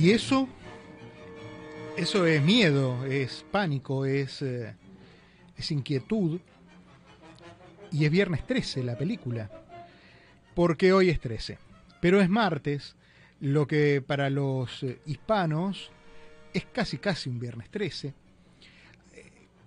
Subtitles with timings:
[0.00, 0.48] Y eso,
[1.98, 4.74] eso es miedo, es pánico, es, eh,
[5.58, 6.40] es inquietud.
[7.92, 9.50] Y es viernes 13 la película,
[10.54, 11.58] porque hoy es 13.
[12.00, 12.96] Pero es martes,
[13.40, 15.90] lo que para los eh, hispanos
[16.54, 18.14] es casi casi un viernes 13.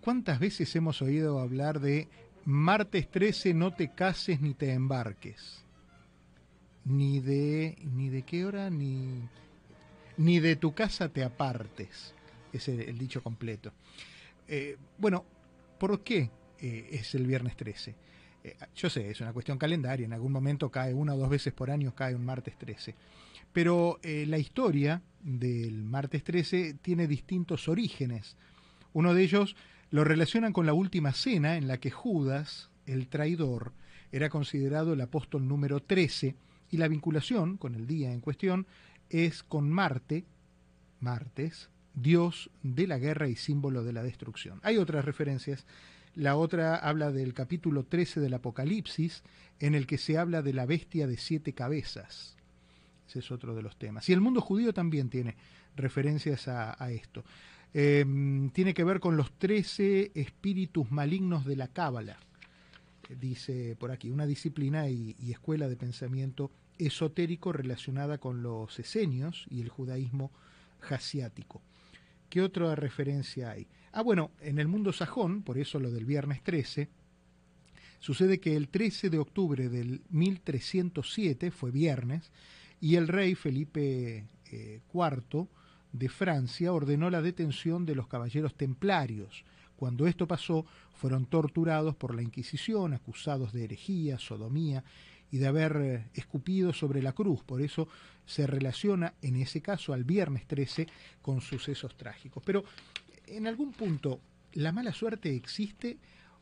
[0.03, 2.09] ¿Cuántas veces hemos oído hablar de
[2.43, 5.63] martes 13 no te cases ni te embarques?
[6.83, 9.29] Ni de ni de qué hora ni
[10.17, 12.13] ni de tu casa te apartes,
[12.51, 13.71] es el, dicho completo.
[14.45, 15.23] Eh, bueno,
[15.77, 17.95] ¿por qué eh, es el viernes 13?
[18.43, 21.53] Eh, yo sé, es una cuestión calendaria, en algún momento cae una o dos veces
[21.53, 22.93] por año, cae un martes 13.
[23.53, 28.35] Pero la historia del martes 13 tiene distintos orígenes.
[28.91, 29.55] Uno de ellos
[29.93, 33.73] lo relacionan con la última cena en la que Judas, el traidor,
[34.11, 36.35] era considerado el apóstol número 13
[36.71, 38.65] y la vinculación con el día en cuestión
[39.11, 40.25] es con Marte,
[40.99, 44.59] Martes, dios de la guerra y símbolo de la destrucción.
[44.63, 45.67] Hay otras referencias.
[46.15, 49.21] La otra habla del capítulo 13 del Apocalipsis,
[49.59, 52.35] en el que se habla de la bestia de siete cabezas.
[53.07, 54.09] Ese es otro de los temas.
[54.09, 55.35] Y el mundo judío también tiene
[55.75, 57.23] referencias a, esto.
[57.73, 62.19] Em, tiene que ver con los 13 espíritus malignos de la Cábala,
[63.19, 69.61] dice por aquí, una disciplina y escuela de pensamiento esotérico relacionada con los esenios y
[69.61, 70.31] el judaísmo
[70.79, 71.61] jasiático.
[72.29, 73.67] ¿Qué otra referencia hay?
[73.91, 76.89] Ah, bueno, en el mundo sajón, por eso lo del viernes 13,
[77.99, 82.31] sucede que el 13 de octubre del 1307 fue viernes
[82.81, 85.47] y el rey Felipe IV eh,
[85.93, 89.45] de Francia ordenó la detención de los caballeros templarios.
[89.77, 90.65] Cuando esto pasó,
[90.95, 94.83] fueron torturados por la Inquisición, acusados de herejía, sodomía
[95.31, 97.43] y de haber eh, escupido sobre la cruz.
[97.43, 97.87] Por eso
[98.25, 100.87] se relaciona en ese caso al viernes 13
[101.21, 102.43] con sucesos trágicos.
[102.45, 102.63] Pero
[103.27, 104.19] en algún punto,
[104.53, 105.97] ¿la mala suerte existe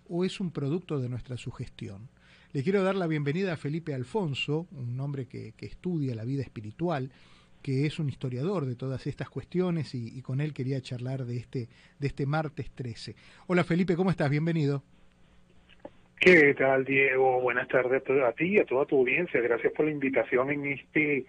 [0.10, 2.10] o es un producto de nuestra sugestión?
[2.54, 7.10] Le quiero dar la bienvenida a Felipe Alfonso, un hombre que, estudia la vida espiritual,
[7.62, 11.38] que es un historiador de todas estas cuestiones y, y, con él quería charlar de
[11.38, 13.16] este, de este martes 13.
[13.48, 14.30] Hola Felipe, ¿cómo estás?
[14.30, 14.84] Bienvenido.
[16.22, 17.42] ¿Qué tal, Diego?
[17.42, 19.42] Buenas tardes a ti y a toda tu audiencia.
[19.42, 21.26] Gracias por la invitación en este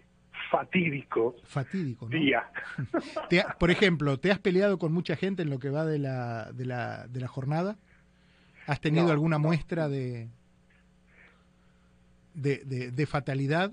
[0.50, 2.44] fatídico, fatídico día.
[3.58, 6.66] por ejemplo, ¿te has peleado con mucha gente en lo que va de la, de
[6.66, 7.78] la, de la jornada?
[8.66, 10.28] ¿Has tenido alguna muestra de,
[12.34, 13.72] de, de, fatalidad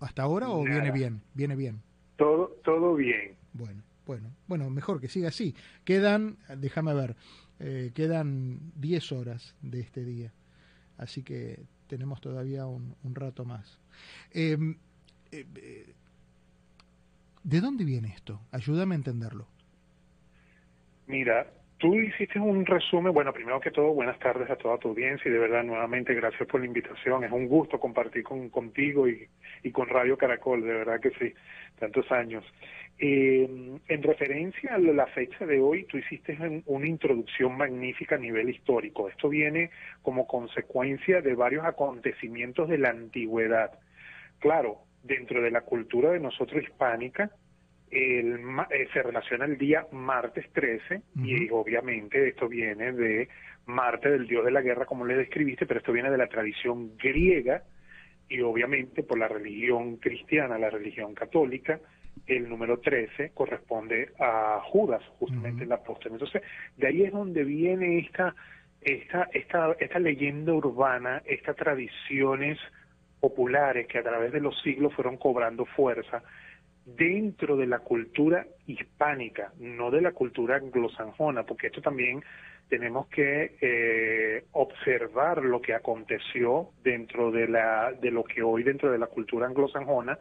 [0.00, 1.22] hasta ahora o viene bien?
[1.32, 1.80] Viene bien.
[2.16, 3.36] Todo, todo bien.
[3.52, 5.54] Bueno, bueno, bueno, mejor que siga así.
[5.84, 7.16] Quedan, déjame ver,
[7.60, 10.32] eh, quedan 10 horas de este día
[10.98, 13.78] así que tenemos todavía un, rato más.
[14.32, 14.76] Em,
[15.30, 15.94] eh, eh,
[17.42, 18.40] ¿De dónde viene esto?
[18.50, 19.46] Ayúdame a entenderlo.
[21.06, 25.28] Mira, tú hiciste un resumen, bueno, primero que todo, buenas tardes a toda tu audiencia
[25.28, 27.24] y de verdad nuevamente gracias por la invitación.
[27.24, 29.28] Es un gusto compartir con, contigo y,
[29.62, 31.32] y con Radio Caracol, de verdad que sí,
[31.78, 32.44] tantos años.
[32.98, 38.48] Eh, en referencia a la fecha de hoy, tú hiciste una introducción magnífica a nivel
[38.48, 39.08] histórico.
[39.08, 39.70] Esto viene
[40.02, 43.78] como consecuencia de varios acontecimientos de la antigüedad.
[44.38, 47.30] Claro, dentro de la cultura de nosotros hispánica,
[47.90, 53.28] el, eh, se relaciona el día martes 13 y obviamente esto viene de
[53.66, 56.96] Marte, del dios de la guerra, como le describiste, pero esto viene de la tradición
[56.96, 57.62] griega
[58.28, 61.80] y obviamente por la religión cristiana, la religión católica,
[62.26, 66.12] el número 13 corresponde a Judas, justamente el apóstol.
[66.12, 66.42] Entonces,
[66.76, 68.34] de ahí es donde viene esta,
[68.80, 72.58] esta, esta, esta leyenda urbana, estas tradiciones
[73.20, 76.22] populares que a través de los siglos fueron cobrando fuerza
[76.86, 82.22] dentro de la cultura hispánica, no de la cultura anglosanjona, porque esto también
[82.68, 88.90] tenemos que eh, observar lo que aconteció dentro de la de lo que hoy dentro
[88.90, 90.18] de la cultura anglosanjona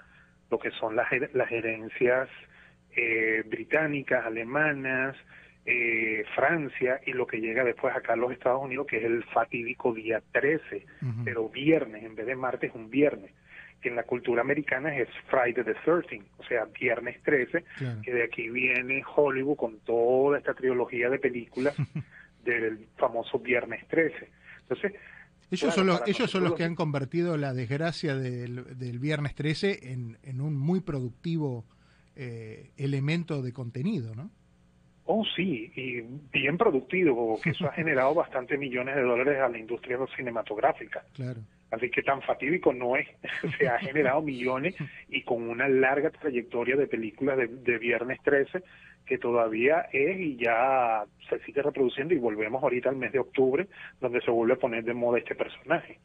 [0.50, 2.30] lo que son las, las herencias
[2.96, 5.16] eh, británicas, alemanas,
[5.66, 9.24] eh, Francia y lo que llega después acá a los Estados Unidos, que es el
[9.26, 10.86] fatídico día 13,
[11.24, 13.32] pero viernes, en vez de martes, un viernes,
[13.88, 17.64] en la cultura americana es Friday the 13 o sea, viernes 13,
[18.04, 21.76] que de aquí viene Hollywood con toda esta trilogía de películas
[22.44, 24.30] del famoso viernes 13.
[24.62, 24.94] Entonces,
[25.52, 29.92] ellos son los, ellos son los que han convertido la desgracia del, del viernes 13
[29.92, 31.66] en, un muy productivo
[32.16, 34.32] eh, elemento de contenido, ¿no?
[35.08, 36.02] Oh, sí, y
[36.34, 41.06] bien productivo, porque eso ha generado bastante millones de dólares a la industria cinematográfica.
[41.14, 41.42] Claro.
[41.76, 43.08] Así que tan fatídico no es.
[43.60, 44.76] Se ha generado millones
[45.10, 48.64] y con una larga trayectoria de películas de, de Viernes 13
[49.06, 53.68] que todavía es y ya se sigue reproduciendo y volvemos ahorita al mes de octubre
[54.02, 56.00] donde se vuelve a poner de moda este personaje.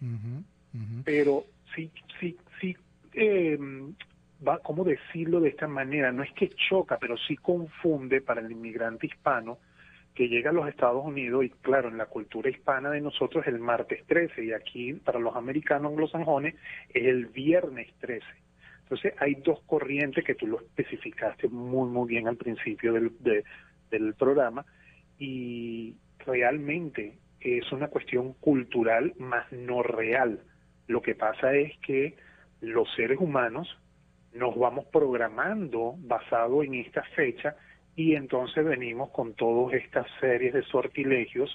[1.05, 1.45] Pero
[1.75, 1.91] sí,
[2.21, 2.77] sí, sí,
[3.15, 3.59] eh,
[4.47, 6.13] va, ¿cómo decirlo de esta manera?
[6.13, 9.59] No es que choca, pero sí confunde para el inmigrante hispano
[10.15, 13.53] que llega a los Estados Unidos y claro, en la cultura hispana de nosotros es
[13.53, 16.55] el martes 13 y aquí para los americanos anglosajones
[16.93, 18.27] es el viernes 13.
[18.83, 23.13] Entonces hay dos corrientes que tú lo especificaste muy, muy bien al principio del,
[23.91, 24.67] del programa
[25.19, 25.95] y
[26.27, 30.41] realmente es una cuestión cultural más no real.
[30.89, 32.17] Lo que pasa es que
[32.61, 33.79] los seres humanos
[34.35, 37.57] nos vamos programando basado en esta fecha
[38.01, 41.51] y entonces venimos con todas estas series de sortilegios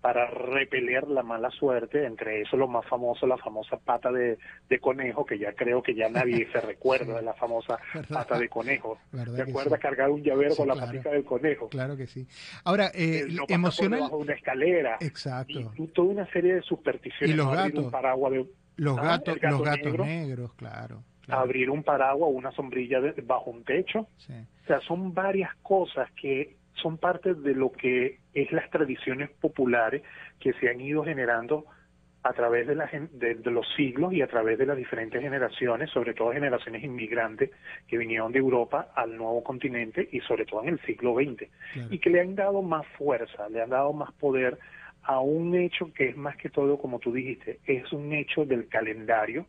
[0.00, 4.38] para repeler la mala suerte, entre eso lo más famoso, la famosa pata de,
[4.80, 7.78] conejo, que ya creo que ya nadie se recuerda de la famosa
[8.08, 8.96] pata de conejo.
[9.34, 11.68] ¿Te acuerdas cargar un llavero con la patita del conejo?
[11.68, 12.28] Claro que sí.
[12.62, 14.02] Ahora, eh, emocional...
[14.02, 14.98] Bajo una escalera.
[15.00, 15.72] Exacto.
[15.76, 17.34] Y, toda una serie de supersticiones.
[17.34, 17.86] Y los gatos.
[17.86, 18.46] Un paraguas de...
[18.76, 23.64] Los, ah, gatos, los gatos negros, claro, Abrir un paraguas o una sombrilla bajo un
[23.64, 24.00] techo.
[24.02, 24.20] O
[24.68, 30.02] sea, son varias cosas que son parte de lo que es las tradiciones populares
[30.38, 31.66] que se han ido generando
[32.22, 36.14] a través de, la, de, los siglos y a través de las diferentes generaciones, sobre
[36.14, 37.50] todo generaciones inmigrantes
[37.86, 41.48] que vinieron de Europa al nuevo continente y sobre todo en el siglo XX,
[41.90, 44.58] y que le han dado más fuerza, le han dado más poder
[45.02, 48.68] a un hecho que es más que todo, como tú dijiste, es un hecho del
[48.68, 49.46] calendario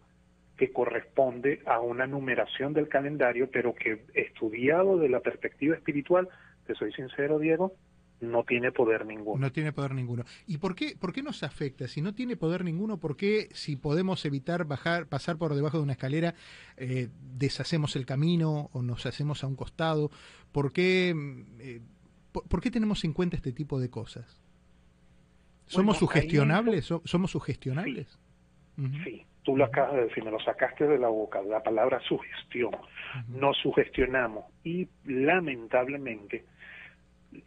[0.60, 6.28] que corresponde a una numeración del calendario, pero que estudiado de la perspectiva espiritual
[6.68, 7.74] te soy sincero, Diego,
[8.20, 9.40] no tiene poder ninguno.
[9.40, 10.26] No tiene poder ninguno.
[10.48, 11.88] ¿Y por qué, por qué nos afecta?
[11.88, 15.84] Si no tiene poder ninguno, ¿por qué si podemos evitar bajar, pasar por debajo de
[15.84, 16.36] una escalera,
[16.76, 17.08] eh,
[17.38, 20.12] deshacemos el camino o nos hacemos a un costado?
[20.52, 21.16] ¿Por qué,
[21.60, 21.80] eh,
[22.34, 24.42] por, qué tenemos en cuenta este tipo de cosas?
[25.68, 26.94] ¿Somos sugestionables?
[27.06, 28.20] ¿Somos sugestionables?
[29.06, 29.26] Sí.
[29.50, 32.70] Tú lo acabas de decir, me lo sacaste de la boca, la palabra sugestión.
[33.30, 36.46] Nos sugestionamos y lamentablemente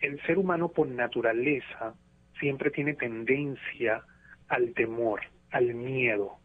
[0.00, 1.94] el ser humano por naturaleza
[2.40, 4.02] siempre tiene tendencia
[4.48, 5.20] al temor,
[5.52, 6.38] al miedo,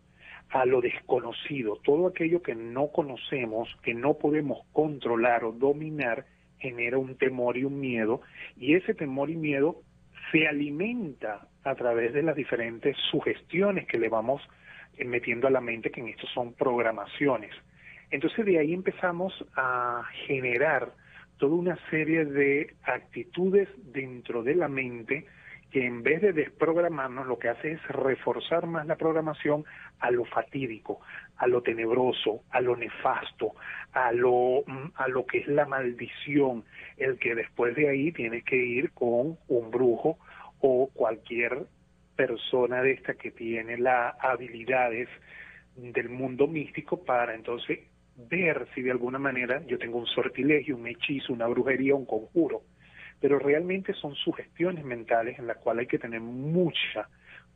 [0.51, 1.77] a lo desconocido.
[1.83, 6.27] Todo aquello que no conocemos, que no podemos controlar o dominar,
[6.59, 8.21] genera un temor y un miedo,
[8.57, 9.81] y ese temor y miedo
[10.31, 14.47] se alimenta a través de las diferentes sugestiones que le vamos
[15.05, 17.51] metiendo a la mente, que en esto son programaciones.
[18.09, 20.93] Entonces de ahí empezamos a generar
[21.37, 25.25] toda una serie de actitudes dentro de la mente
[25.71, 29.65] que en vez de desprogramarnos lo que hace es reforzar más la programación
[29.99, 31.01] a lo fatídico,
[31.35, 33.51] a lo tenebroso, a lo nefasto,
[33.91, 34.63] a lo,
[34.95, 36.63] a lo que es la maldición,
[36.95, 40.17] el que después de ahí tienes que ir con un brujo
[40.61, 41.65] o cualquier
[42.17, 45.07] persona de esta que tiene las habilidades
[45.75, 47.79] del mundo místico para entonces
[48.17, 52.63] ver si de alguna manera yo tengo un sortilegio, un hechizo, una brujería, un conjuro.
[53.21, 57.09] Pero realmente son sugestiones mentales en las cuales hay que tener mucha,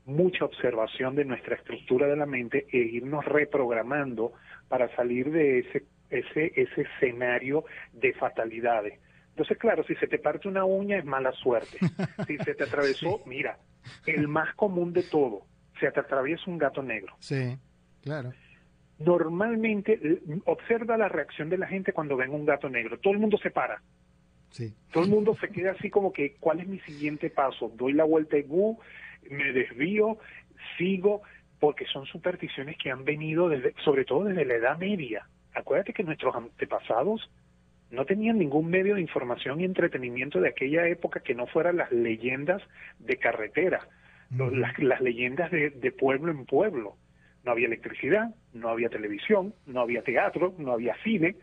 [0.06, 4.34] mucha observación de nuestra estructura de la mente e irnos reprogramando
[4.68, 9.00] para salir de ese, ese, ese escenario de fatalidades.
[9.30, 11.80] Entonces, claro, si se te parte una uña es mala suerte.
[12.28, 13.58] Si se te atravesó, mira,
[14.06, 15.46] el más común de todo,
[15.80, 17.16] se te atraviesa un gato negro.
[17.20, 17.58] Sí,
[18.02, 18.32] claro
[19.06, 23.00] normalmente eh, observa la reacción de la gente cuando ven un gato negro.
[23.00, 23.82] Todo el mundo se para.
[24.50, 24.74] Sí.
[24.92, 27.72] Todo el mundo se queda así como que, ¿cuál es mi siguiente paso?
[27.76, 28.78] Doy la vuelta de Gu,
[29.30, 30.18] me desvío,
[30.78, 31.22] sigo,
[31.60, 35.28] porque son supersticiones que han venido desde, sobre todo desde la Edad Media.
[35.54, 37.30] Acuérdate que nuestros antepasados
[37.92, 41.92] no tenían ningún medio de información y entretenimiento de aquella época que no fueran las
[41.92, 42.62] leyendas
[43.00, 43.88] de carretera,
[44.32, 46.96] las, leyendas de pueblo en pueblo
[47.44, 51.36] no había electricidad, no había televisión, no había teatro, no había cine.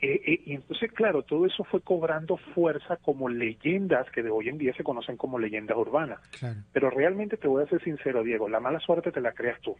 [0.00, 4.48] Eh, eh, y entonces, claro, todo eso fue cobrando fuerza como leyendas que de hoy
[4.48, 6.20] en día se conocen como leyendas urbanas.
[6.72, 9.76] Pero realmente te voy a ser sincero, Diego, la mala suerte te la creas tú.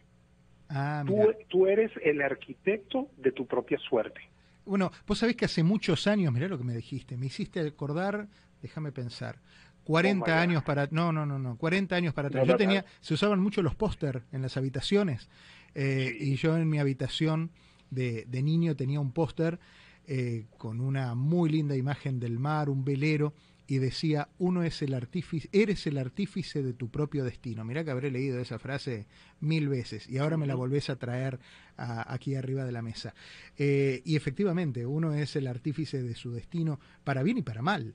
[0.69, 4.21] Ah, tú, tú, eres el arquitecto de tu propia suerte.
[4.69, 8.27] Bueno, vos sabés que hace muchos años, mirá lo que me dijiste, me hiciste acordar,
[8.61, 9.39] déjame pensar,
[9.83, 10.87] 40 años para...
[10.91, 12.47] No, no, no, no, 40 años para atrás.
[12.47, 15.27] Yo tenía, se usaban mucho los póster en las habitaciones
[15.73, 17.49] eh, y yo en mi habitación
[17.89, 19.59] de, niño tenía un póster
[20.05, 23.33] eh, con una muy linda imagen del mar, un velero,
[23.69, 27.63] y decía, uno es el artífice, eres el artífice de tu propio destino.
[27.63, 29.05] Mirá que habré leído esa frase
[29.41, 31.37] mil veces y ahora me la volvés a traer
[31.77, 33.13] aquí arriba de la mesa.
[33.59, 37.93] Eh, y efectivamente, uno es el artífice de su destino para bien y para mal.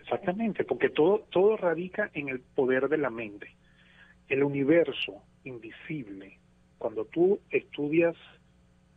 [0.00, 3.54] Exactamente, porque todo, todo radica en el poder de la mente.
[4.28, 6.38] El universo invisible,
[6.78, 8.16] cuando tú estudias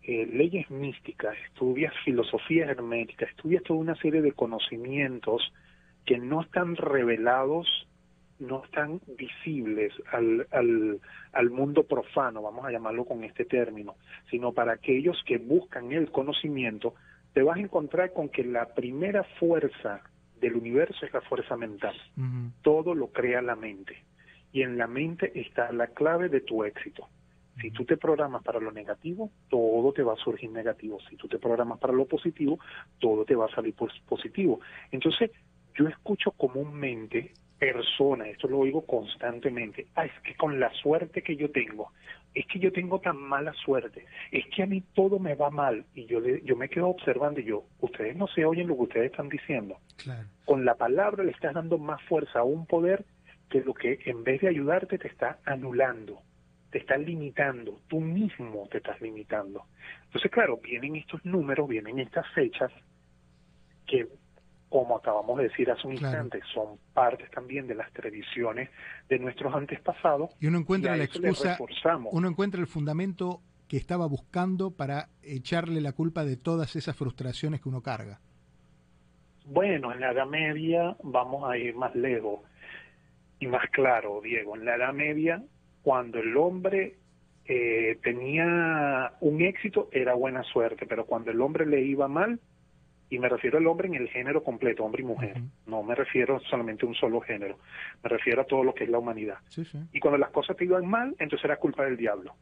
[0.07, 5.53] eh, leyes místicas, estudias filosofía hermética, estudias toda una serie de conocimientos
[6.05, 7.67] que no están revelados,
[8.39, 11.01] no están visibles al, al,
[11.33, 13.95] al mundo profano, vamos a llamarlo con este término,
[14.31, 16.93] sino para aquellos que buscan el conocimiento,
[17.33, 20.01] te vas a encontrar con que la primera fuerza
[20.39, 21.95] del universo es la fuerza mental.
[22.61, 24.03] Todo lo crea la mente.
[24.53, 27.09] Y en la mente está la clave de tu éxito.
[27.61, 30.99] Si tú te programas para lo negativo, todo te va a surgir negativo.
[31.09, 32.59] Si tú te programas para lo positivo,
[32.99, 34.59] todo te va a salir positivo.
[34.91, 35.31] Entonces,
[35.73, 41.35] yo escucho comúnmente personas, esto lo oigo constantemente, ah, es que con la suerte que
[41.35, 41.91] yo tengo,
[42.33, 45.85] es que yo tengo tan mala suerte, es que a mí todo me va mal
[45.95, 48.83] y yo le, yo me quedo observando y yo, ustedes no se oyen lo que
[48.83, 49.77] ustedes están diciendo.
[50.45, 53.05] Con la palabra le estás dando más fuerza a un poder
[53.49, 56.21] que lo que en vez de ayudarte te está anulando
[56.77, 59.65] te estás limitando, tú mismo te estás limitando.
[60.05, 62.71] Entonces, claro, vienen estos números, vienen estas fechas
[63.87, 64.07] que,
[64.69, 68.69] como acabamos de decir hace un instante, son partes también de las tradiciones
[69.09, 70.29] de nuestros antepasados.
[70.39, 71.57] Y uno encuentra la excusa,
[72.11, 77.59] uno encuentra el fundamento que estaba buscando para echarle la culpa de todas esas frustraciones
[77.59, 78.19] que uno carga.
[79.45, 82.41] Bueno, en la Edad Media vamos a ir más lejos
[83.39, 84.55] y más claro, Diego.
[84.55, 85.41] En la Edad Media
[85.87, 86.95] cuando el hombre
[87.45, 92.41] eh, tenía un éxito era buena suerte, pero cuando el hombre le iba mal,
[93.09, 96.41] y me refiero al hombre en el género completo, hombre y mujer, no me refiero
[96.41, 97.57] solamente a un solo género,
[98.03, 99.37] me refiero a todo lo que es la humanidad.
[99.93, 102.35] Y cuando las cosas te iban mal, entonces era culpa del diablo.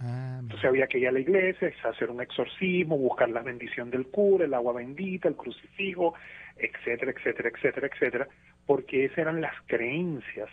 [0.00, 4.08] Ah, entonces había que ir a la iglesia, hacer un exorcismo, buscar la bendición del
[4.08, 6.14] cura, el agua bendita, el crucifijo,
[6.56, 8.28] etcétera, etcétera, etcétera, etcétera,
[8.66, 10.48] porque esas eran las creencias.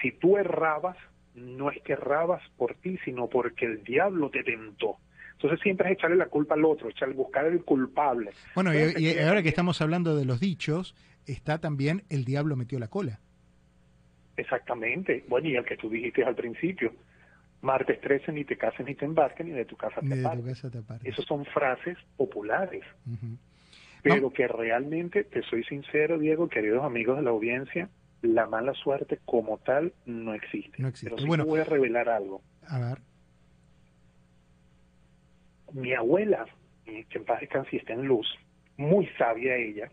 [0.00, 0.96] Si tú errabas,
[1.34, 4.98] no es que errabas por ti, sino porque el diablo te tentó.
[5.32, 8.30] Entonces siempre es echarle la culpa al otro, echarle, buscar el culpable.
[8.54, 10.94] Bueno, y, ahora que estamos hablando de los dichos,
[11.26, 13.20] está también el diablo metió la cola.
[14.36, 15.24] Exactamente.
[15.28, 16.94] Bueno, y el que tú dijiste al principio,
[17.62, 20.64] martes 13 ni te cases ni te embarques ni de tu casa te, apartes.
[21.02, 22.84] Esas son frases populares.
[24.02, 27.88] Pero que realmente, te soy sincero, Diego, queridos amigos de la audiencia,
[28.24, 30.80] la mala suerte como tal no existe.
[30.82, 31.10] No existe.
[31.10, 32.42] Pero sí bueno, voy a revelar algo.
[32.66, 32.98] A ver.
[35.72, 36.46] Mi abuela,
[36.84, 38.26] que en paz descanse está en luz,
[38.76, 39.90] muy sabia ella,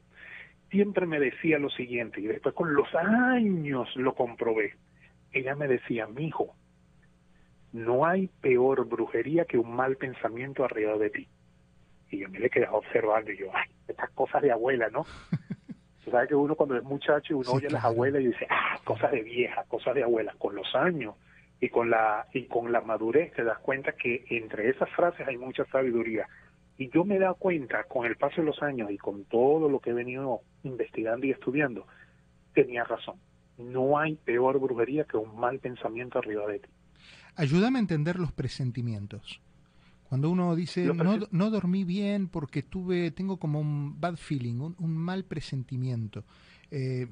[0.69, 4.75] siempre me decía lo siguiente, y después con los años lo comprobé.
[5.31, 6.55] Ella me decía, mi hijo,
[7.73, 11.27] no hay peor brujería que un mal pensamiento arriba de ti.
[12.09, 15.05] Y yo me le quedaba observando y yo, ay, estas cosas de abuela, ¿no?
[16.09, 19.11] Sabes que uno cuando es muchacho, uno oye a las abuelas y dice, ah, cosas
[19.11, 20.35] de vieja, cosas de abuelas.
[20.37, 21.15] Con los años
[21.59, 25.37] y con la y con la madurez te das cuenta que entre esas frases hay
[25.37, 26.27] mucha sabiduría.
[26.77, 29.69] Y yo me he dado cuenta con el paso de los años y con todo
[29.69, 31.85] lo que he venido investigando y estudiando,
[32.53, 33.17] tenía razón.
[33.59, 36.69] No hay peor brujería que un mal pensamiento arriba de ti.
[37.35, 39.39] Ayúdame a entender los presentimientos.
[40.11, 44.97] Cuando uno dice, no, no, dormí bien porque tuve, tengo como un bad feeling, un,
[44.97, 46.25] mal presentimiento.
[46.69, 47.07] Eh,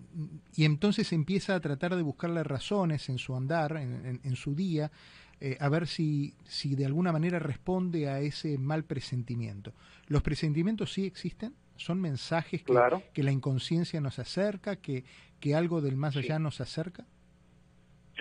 [0.58, 4.92] y entonces empieza a tratar de buscarle razones en su andar, en, su día,
[5.40, 9.72] eh, a ver si, si de alguna manera responde a ese mal presentimiento.
[10.08, 11.54] ¿Los presentimientos sí existen?
[11.78, 12.74] ¿Son mensajes que,
[13.14, 15.06] que la inconsciencia nos acerca, que,
[15.40, 17.06] que algo del más allá nos acerca?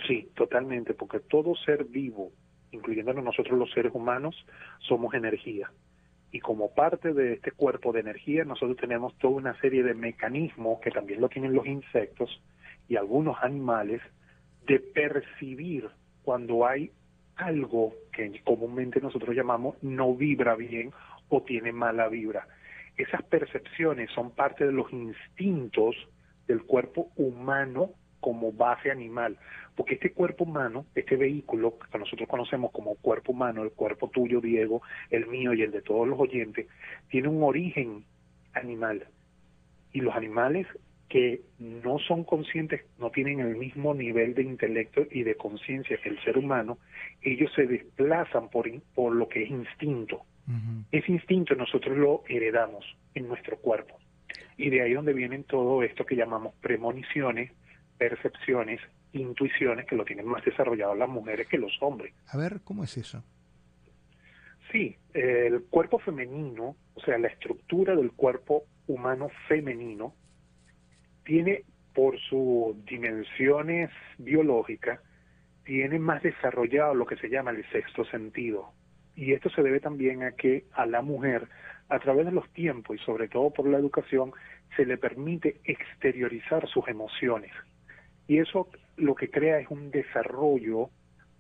[0.06, 2.30] Sí, totalmente, porque todo ser vivo
[2.72, 4.36] incluyéndonos nosotros los seres humanos,
[4.80, 5.70] somos energía.
[6.30, 10.80] Y como parte de este cuerpo de energía, nosotros tenemos toda una serie de mecanismos
[10.80, 12.42] que también lo tienen los insectos
[12.88, 14.02] y algunos animales
[14.66, 15.88] de percibir
[16.22, 16.92] cuando hay
[17.36, 20.92] algo que comúnmente nosotros llamamos no vibra bien
[21.28, 22.46] o tiene mala vibra.
[22.96, 25.96] Esas percepciones son parte de los instintos
[26.46, 29.38] del cuerpo humano como base animal,
[29.78, 34.40] porque este cuerpo humano, este vehículo que nosotros conocemos como cuerpo humano, el cuerpo tuyo,
[34.40, 36.66] Diego, el mío y el de todos los oyentes,
[37.08, 38.02] tiene un origen
[38.54, 39.06] animal.
[39.92, 40.66] Y los animales
[41.08, 46.08] que no son conscientes, no tienen el mismo nivel de intelecto y de conciencia que
[46.08, 46.78] el ser humano,
[47.22, 50.22] ellos se desplazan por, por lo que es instinto.
[50.90, 53.94] Ese instinto nosotros lo heredamos en nuestro cuerpo.
[54.56, 57.52] Y de ahí donde vienen todo esto que llamamos premoniciones,
[57.96, 58.80] percepciones,
[59.12, 62.14] intuiciones, que lo tienen más desarrollado las mujeres que los hombres.
[62.28, 63.24] A ver, ¿cómo es eso?
[64.70, 70.14] Sí, el cuerpo femenino, o sea, la estructura del cuerpo humano femenino,
[71.24, 75.00] tiene por sus dimensiones biológicas,
[75.64, 78.72] tiene más desarrollado lo que se llama el sexto sentido.
[79.16, 81.48] Y esto se debe también a que a la mujer,
[81.88, 84.32] a través de los tiempos y sobre todo por la educación,
[84.76, 87.52] se le permite exteriorizar sus emociones.
[88.26, 90.90] Y eso lo que crea es un desarrollo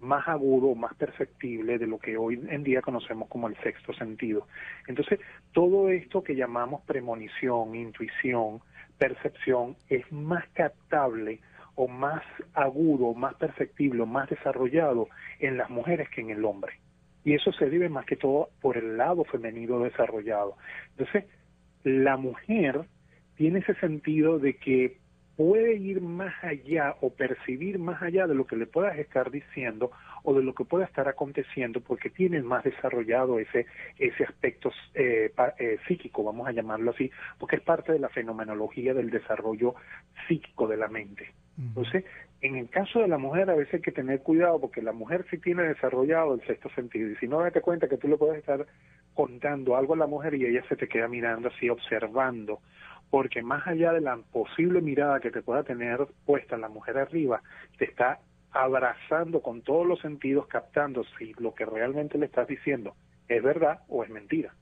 [0.00, 4.46] más agudo, más perceptible de lo que hoy en día conocemos como el sexto sentido.
[4.86, 5.18] Entonces,
[5.52, 8.60] todo esto que llamamos premonición, intuición,
[8.96, 11.40] percepción, es más captable
[11.74, 12.22] o más
[12.54, 15.08] agudo, más perceptible, más desarrollado
[15.40, 16.74] en las mujeres que en el hombre.
[17.24, 20.56] Y eso se debe más que todo por el lado femenino desarrollado.
[20.90, 21.24] Entonces,
[21.84, 22.82] la mujer
[23.36, 24.98] tiene ese sentido de que
[25.38, 29.92] puede ir más allá o percibir más allá de lo que le puedas estar diciendo
[30.24, 33.66] o de lo que pueda estar aconteciendo porque tiene más desarrollado ese
[34.00, 38.94] ese aspecto eh, eh, psíquico vamos a llamarlo así porque es parte de la fenomenología
[38.94, 39.76] del desarrollo
[40.26, 41.32] psíquico de la mente.
[41.56, 42.04] Entonces
[42.40, 45.24] en el caso de la mujer a veces hay que tener cuidado porque la mujer
[45.30, 47.10] sí tiene desarrollado el sexto sentido.
[47.10, 48.66] Y si no date cuenta que tú le puedes estar
[49.14, 52.60] contando algo a la mujer y ella se te queda mirando así observando
[53.10, 57.42] porque más allá de la posible mirada que te pueda tener puesta la mujer arriba,
[57.78, 62.94] te está abrazando con todos los sentidos, captando si lo que realmente le estás diciendo
[63.28, 64.54] es verdad o es mentira.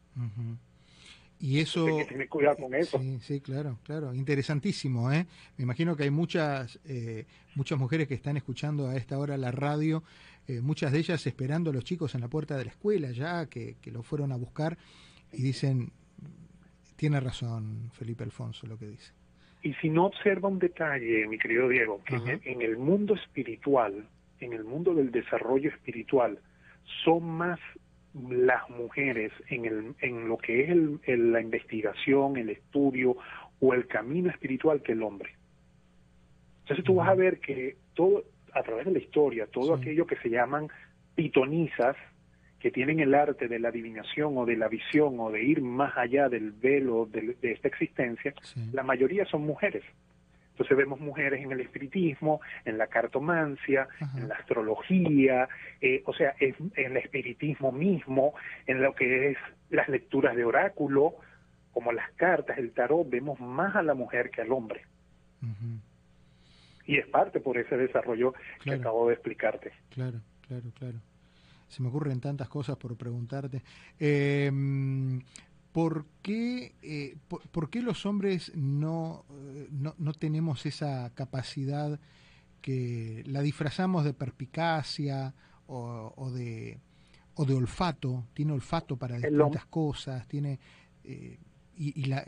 [1.39, 1.87] Y eso...
[1.87, 2.99] Hay que tener cuidado con eso.
[2.99, 4.15] Sí, sí, claro, claro.
[4.15, 5.27] Interesantísimo, ¿eh?
[5.57, 9.51] Me imagino que hay muchas, eh, muchas mujeres que están escuchando a esta hora la
[9.51, 10.03] radio,
[10.49, 13.47] eh, muchas de ellas esperando a los chicos en la puerta de la escuela ya,
[13.47, 14.79] que, que lo fueron a buscar
[15.33, 15.93] y dicen,
[16.97, 19.13] tiene razón Felipe Alfonso lo que dice.
[19.63, 24.07] Y si no observa un detalle, mi querido Diego, que en el, mundo espiritual,
[24.41, 26.39] en el mundo del desarrollo espiritual,
[27.05, 27.59] son más
[28.31, 33.17] las mujeres en, el, en lo que es la investigación, el estudio
[33.61, 35.35] o el camino espiritual que el hombre.
[36.63, 40.17] Entonces tú vas a ver que todo, a través de la historia, todo aquello que
[40.17, 40.69] se llaman
[41.15, 41.97] pitonizas,
[42.61, 45.97] que tienen el arte de la adivinación o de la visión o de ir más
[45.97, 48.35] allá del velo de, esta existencia,
[48.73, 49.85] la mayoría son mujeres.
[50.53, 55.49] Entonces vemos mujeres en el espiritismo, en la cartomancia, en la astrología,
[55.83, 58.33] eh, o sea, en, el espiritismo mismo,
[58.67, 59.39] en lo que es
[59.69, 61.17] las lecturas de oráculo,
[61.73, 64.87] como las cartas, el tarot, vemos más a la mujer que al hombre.
[66.87, 68.33] Y es parte por ese desarrollo
[68.65, 69.73] que acabo de explicarte.
[69.91, 70.99] Claro, claro, claro
[71.69, 73.63] se me ocurren tantas cosas por preguntarte.
[73.99, 75.21] Em,
[75.73, 81.99] ¿por, qué, eh, por, qué los hombres no, eh, no, no, tenemos esa capacidad
[82.61, 85.35] que la disfrazamos de perspicacia
[85.67, 86.81] o, de,
[87.35, 88.27] o de olfato?
[88.33, 90.59] Tiene olfato para distintas cosas, tiene...
[91.05, 91.39] Eh,
[91.79, 92.25] y, la,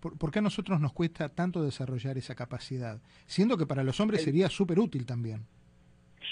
[0.00, 3.00] ¿por, qué a nosotros nos cuesta tanto desarrollar esa capacidad?
[3.26, 5.44] Siendo que para los hombres sería súper útil también.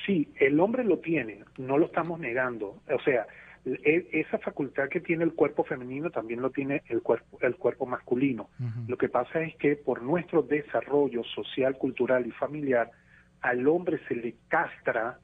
[0.06, 2.80] Sí, el hombre lo tiene, no lo estamos negando.
[2.92, 3.26] O sea,
[3.64, 7.86] e, esa facultad que tiene el cuerpo femenino también lo tiene el cuerpo, el cuerpo
[7.86, 8.50] masculino.
[8.86, 12.90] Lo que pasa es que por nuestro desarrollo social, cultural y familiar,
[13.40, 15.18] al hombre se le castra,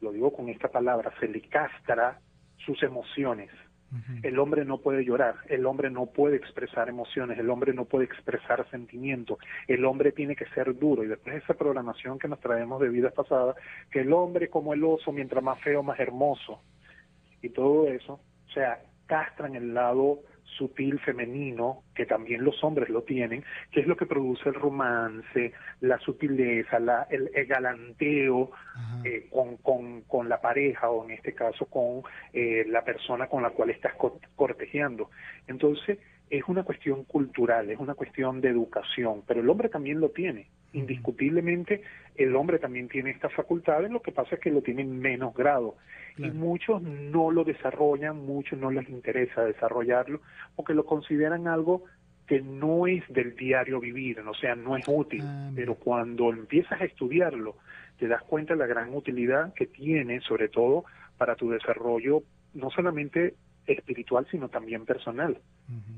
[0.00, 2.20] lo digo con esta palabra, se le castra
[2.64, 3.50] sus emociones.
[4.22, 8.04] El hombre no puede llorar, el hombre no puede expresar emociones, el hombre no puede
[8.04, 11.04] expresar sentimientos, el hombre tiene que ser duro.
[11.04, 13.56] Y después esa programación que nos traemos de vidas pasadas,
[13.90, 16.60] que el hombre como el oso, mientras más feo, más hermoso.
[17.42, 23.02] Y todo eso, o sea, castran el lado sutil femenino, que también los hombres lo
[23.02, 28.50] tienen, que es lo que produce el romance, la sutileza, la, el, galanteo
[29.04, 33.42] eh, con, con, con, la pareja o en este caso con eh, la persona con
[33.42, 33.94] la cual estás
[34.34, 35.10] cortejando.
[35.46, 35.98] Entonces,
[36.30, 40.48] es una cuestión cultural, es una cuestión de educación, pero el hombre también lo tiene.
[40.72, 41.82] Indiscutiblemente,
[42.16, 45.34] el hombre también tiene estas facultades, lo que pasa es que lo tiene en menos
[45.34, 45.76] grado.
[46.18, 50.20] Y muchos no lo desarrollan, muchos no les interesa desarrollarlo,
[50.54, 51.84] porque lo consideran algo
[52.26, 55.22] que no es del diario vivir, o sea, no es útil.
[55.22, 57.56] Ah, pero cuando empiezas a estudiarlo,
[57.98, 60.84] te das cuenta de la gran utilidad que tiene, sobre todo
[61.16, 62.22] para tu desarrollo,
[62.54, 63.34] no solamente
[63.66, 65.38] espiritual, sino también personal.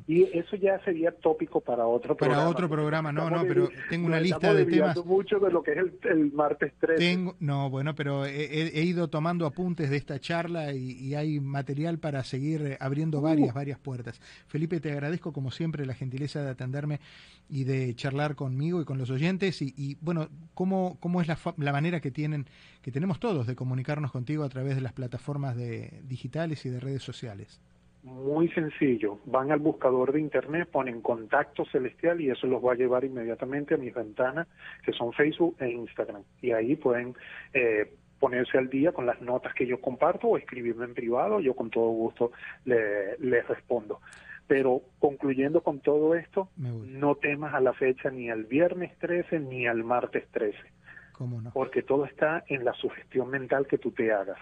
[0.07, 2.51] Y eso ya sería tópico para otro para programa.
[2.51, 5.05] otro programa, no, no, pero tengo una lista de temas.
[5.05, 6.97] mucho de lo que es el, martes 13.
[6.97, 12.23] Tengo, no, bueno, pero he, ido tomando apuntes de esta charla y, hay material para
[12.25, 13.55] seguir abriendo varias, uh.
[13.55, 14.21] varias puertas.
[14.47, 17.01] Felipe, te agradezco como siempre la gentileza de atenderme
[17.49, 19.61] y de charlar conmigo y con los oyentes.
[19.63, 22.47] Y, bueno, ¿cómo, cómo es la, la manera que tienen,
[22.83, 26.81] que tenemos todos de comunicarnos contigo a través de las plataformas de, digitales y de
[26.81, 27.61] redes sociales?
[28.03, 32.75] Muy sencillo, van al buscador de internet, ponen contacto celestial y eso los va a
[32.75, 34.49] llevar inmediatamente a mis ventanas
[34.85, 36.23] que son Facebook e Instagram.
[36.43, 37.15] Y ahí pueden
[37.55, 41.55] eh, ponerse al día con las notas que yo comparto o escribirme en privado, yo
[41.55, 42.33] con todo gusto
[42.65, 44.01] les respondo.
[44.49, 49.67] Pero concluyendo con todo esto, no temas a la fecha ni al viernes 13 ni
[49.67, 50.59] al martes 13.
[51.13, 51.53] ¿Cómo no?
[51.53, 54.39] Porque todo está en la sugestión mental que tú te hagas.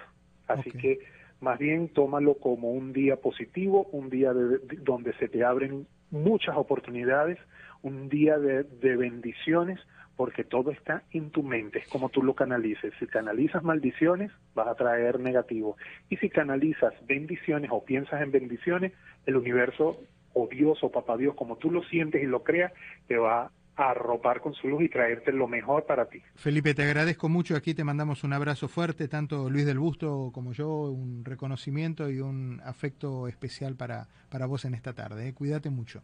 [0.46, 1.00] Así que
[1.40, 7.38] más bien tómalo como un día positivo, un día donde se te abren muchas oportunidades,
[7.82, 8.64] un día de,
[8.96, 9.80] bendiciones,
[10.16, 12.92] porque todo está en tu mente, es como tú lo canalices.
[12.98, 15.76] Si canalizas maldiciones, vas a traer negativo.
[16.08, 18.92] Y si canalizas bendiciones o piensas en bendiciones,
[19.26, 20.00] el universo
[20.32, 22.72] o Dios o Papá Dios, como tú lo sientes y lo creas,
[23.06, 26.22] te va arropar con su luz y traerte lo mejor para ti.
[26.34, 27.54] Felipe, te agradezco mucho.
[27.56, 32.20] Aquí te mandamos un abrazo fuerte, tanto Luis del Busto como yo, un reconocimiento y
[32.20, 35.28] un afecto especial para, para vos en esta tarde.
[35.28, 35.34] ¿eh?
[35.34, 36.02] Cuídate mucho.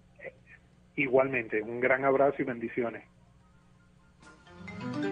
[0.97, 3.05] Igualmente, un gran abrazo y bendiciones.
[4.81, 5.12] Thank you.